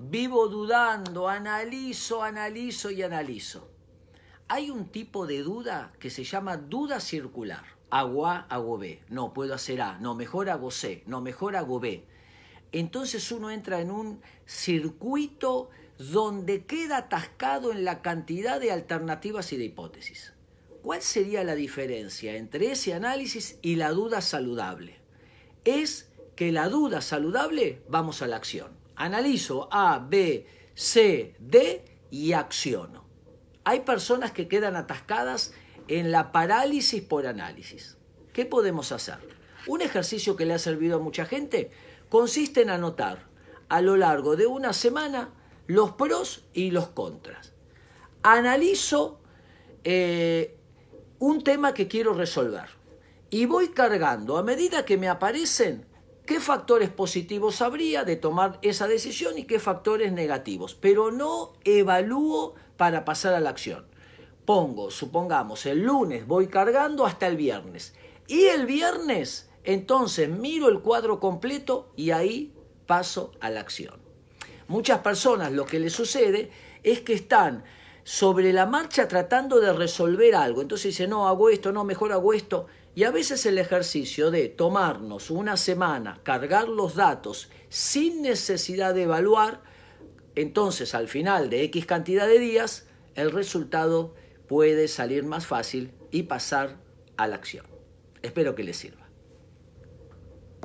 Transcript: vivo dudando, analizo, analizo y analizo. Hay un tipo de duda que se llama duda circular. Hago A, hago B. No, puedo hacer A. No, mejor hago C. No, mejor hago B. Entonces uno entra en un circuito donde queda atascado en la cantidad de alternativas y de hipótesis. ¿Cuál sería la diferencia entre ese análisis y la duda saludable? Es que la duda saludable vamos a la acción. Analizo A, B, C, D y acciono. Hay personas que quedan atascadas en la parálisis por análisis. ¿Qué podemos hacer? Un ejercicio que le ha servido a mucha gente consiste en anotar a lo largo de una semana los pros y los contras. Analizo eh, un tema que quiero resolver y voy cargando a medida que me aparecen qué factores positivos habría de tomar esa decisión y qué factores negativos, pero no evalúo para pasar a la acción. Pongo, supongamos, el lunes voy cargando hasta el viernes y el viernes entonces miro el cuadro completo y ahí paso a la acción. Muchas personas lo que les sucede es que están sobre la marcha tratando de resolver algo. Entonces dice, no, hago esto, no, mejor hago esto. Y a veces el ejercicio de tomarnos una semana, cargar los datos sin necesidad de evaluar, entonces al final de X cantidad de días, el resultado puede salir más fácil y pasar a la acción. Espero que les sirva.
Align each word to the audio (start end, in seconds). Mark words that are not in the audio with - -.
vivo 0.00 0.46
dudando, 0.46 1.28
analizo, 1.28 2.22
analizo 2.22 2.92
y 2.92 3.02
analizo. 3.02 3.68
Hay 4.46 4.70
un 4.70 4.90
tipo 4.90 5.26
de 5.26 5.42
duda 5.42 5.92
que 5.98 6.08
se 6.08 6.22
llama 6.22 6.56
duda 6.56 7.00
circular. 7.00 7.64
Hago 7.90 8.28
A, 8.28 8.46
hago 8.48 8.78
B. 8.78 9.02
No, 9.08 9.34
puedo 9.34 9.54
hacer 9.54 9.82
A. 9.82 9.98
No, 9.98 10.14
mejor 10.14 10.50
hago 10.50 10.70
C. 10.70 11.02
No, 11.06 11.20
mejor 11.20 11.56
hago 11.56 11.80
B. 11.80 12.06
Entonces 12.70 13.32
uno 13.32 13.50
entra 13.50 13.80
en 13.80 13.90
un 13.90 14.22
circuito 14.46 15.68
donde 15.98 16.64
queda 16.64 16.98
atascado 16.98 17.72
en 17.72 17.84
la 17.84 18.00
cantidad 18.00 18.60
de 18.60 18.70
alternativas 18.70 19.52
y 19.52 19.56
de 19.56 19.64
hipótesis. 19.64 20.32
¿Cuál 20.80 21.02
sería 21.02 21.42
la 21.42 21.56
diferencia 21.56 22.36
entre 22.36 22.70
ese 22.70 22.94
análisis 22.94 23.58
y 23.62 23.74
la 23.74 23.90
duda 23.90 24.20
saludable? 24.20 25.00
Es 25.64 26.12
que 26.36 26.52
la 26.52 26.68
duda 26.68 27.00
saludable 27.00 27.82
vamos 27.88 28.22
a 28.22 28.28
la 28.28 28.36
acción. 28.36 28.78
Analizo 28.98 29.68
A, 29.70 29.98
B, 29.98 30.46
C, 30.74 31.34
D 31.38 31.84
y 32.10 32.32
acciono. 32.32 33.04
Hay 33.64 33.80
personas 33.80 34.32
que 34.32 34.48
quedan 34.48 34.76
atascadas 34.76 35.52
en 35.86 36.10
la 36.10 36.32
parálisis 36.32 37.02
por 37.02 37.26
análisis. 37.26 37.96
¿Qué 38.32 38.44
podemos 38.44 38.92
hacer? 38.92 39.18
Un 39.66 39.82
ejercicio 39.82 40.36
que 40.36 40.46
le 40.46 40.54
ha 40.54 40.58
servido 40.58 40.96
a 40.96 41.00
mucha 41.00 41.24
gente 41.24 41.70
consiste 42.08 42.62
en 42.62 42.70
anotar 42.70 43.26
a 43.68 43.80
lo 43.80 43.96
largo 43.96 44.36
de 44.36 44.46
una 44.46 44.72
semana 44.72 45.30
los 45.66 45.92
pros 45.92 46.46
y 46.52 46.70
los 46.70 46.88
contras. 46.88 47.52
Analizo 48.22 49.20
eh, 49.84 50.56
un 51.18 51.44
tema 51.44 51.74
que 51.74 51.86
quiero 51.86 52.14
resolver 52.14 52.68
y 53.30 53.46
voy 53.46 53.68
cargando 53.68 54.38
a 54.38 54.42
medida 54.42 54.84
que 54.84 54.96
me 54.96 55.08
aparecen 55.08 55.87
qué 56.28 56.40
factores 56.40 56.90
positivos 56.90 57.62
habría 57.62 58.04
de 58.04 58.14
tomar 58.14 58.58
esa 58.60 58.86
decisión 58.86 59.38
y 59.38 59.44
qué 59.44 59.58
factores 59.58 60.12
negativos, 60.12 60.74
pero 60.74 61.10
no 61.10 61.54
evalúo 61.64 62.54
para 62.76 63.06
pasar 63.06 63.32
a 63.32 63.40
la 63.40 63.48
acción. 63.48 63.86
Pongo, 64.44 64.90
supongamos, 64.90 65.64
el 65.64 65.84
lunes 65.84 66.26
voy 66.26 66.48
cargando 66.48 67.06
hasta 67.06 67.26
el 67.26 67.38
viernes 67.38 67.94
y 68.26 68.42
el 68.44 68.66
viernes 68.66 69.48
entonces 69.64 70.28
miro 70.28 70.68
el 70.68 70.80
cuadro 70.80 71.18
completo 71.18 71.94
y 71.96 72.10
ahí 72.10 72.52
paso 72.86 73.32
a 73.40 73.48
la 73.48 73.60
acción. 73.60 73.98
Muchas 74.66 74.98
personas 74.98 75.50
lo 75.52 75.64
que 75.64 75.80
les 75.80 75.94
sucede 75.94 76.50
es 76.82 77.00
que 77.00 77.14
están 77.14 77.64
sobre 78.08 78.54
la 78.54 78.64
marcha 78.64 79.06
tratando 79.06 79.60
de 79.60 79.70
resolver 79.70 80.34
algo. 80.34 80.62
Entonces 80.62 80.96
dice, 80.96 81.06
no, 81.06 81.28
hago 81.28 81.50
esto, 81.50 81.72
no, 81.72 81.84
mejor 81.84 82.10
hago 82.12 82.32
esto. 82.32 82.66
Y 82.94 83.04
a 83.04 83.10
veces 83.10 83.44
el 83.44 83.58
ejercicio 83.58 84.30
de 84.30 84.48
tomarnos 84.48 85.30
una 85.30 85.58
semana, 85.58 86.18
cargar 86.22 86.70
los 86.70 86.94
datos 86.94 87.50
sin 87.68 88.22
necesidad 88.22 88.94
de 88.94 89.02
evaluar, 89.02 89.60
entonces 90.36 90.94
al 90.94 91.06
final 91.06 91.50
de 91.50 91.64
X 91.64 91.84
cantidad 91.84 92.26
de 92.26 92.38
días, 92.38 92.86
el 93.14 93.30
resultado 93.30 94.14
puede 94.46 94.88
salir 94.88 95.24
más 95.24 95.44
fácil 95.44 95.92
y 96.10 96.22
pasar 96.22 96.78
a 97.18 97.26
la 97.26 97.36
acción. 97.36 97.66
Espero 98.22 98.54
que 98.54 98.64
les 98.64 98.78
sirva. 98.78 99.07